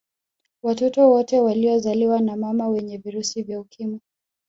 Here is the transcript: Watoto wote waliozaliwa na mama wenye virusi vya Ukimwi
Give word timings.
Watoto 0.63 1.11
wote 1.11 1.39
waliozaliwa 1.41 2.19
na 2.19 2.35
mama 2.35 2.67
wenye 2.67 2.97
virusi 2.97 3.41
vya 3.43 3.59
Ukimwi 3.59 4.01